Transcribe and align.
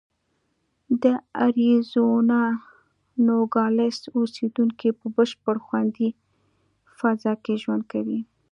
د 1.03 1.05
اریزونا 1.45 2.43
نوګالس 3.27 3.97
اوسېدونکي 4.17 4.89
په 4.99 5.05
بشپړه 5.15 5.59
خوندي 5.65 6.09
فضا 6.97 7.33
کې 7.43 7.53
ژوند 7.63 7.83
کوي. 7.91 8.19